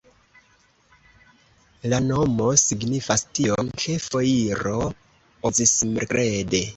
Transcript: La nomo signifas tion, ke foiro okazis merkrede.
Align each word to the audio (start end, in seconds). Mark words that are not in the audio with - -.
La 1.91 1.99
nomo 2.05 2.47
signifas 2.61 3.23
tion, 3.39 3.69
ke 3.83 3.97
foiro 4.07 4.73
okazis 4.87 5.75
merkrede. 5.91 6.63